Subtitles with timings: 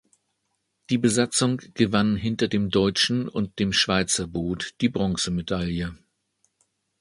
[0.89, 5.95] Die Besatzung gewann hinter dem deutschen und dem Schweizer Boot die Bronzemedaille.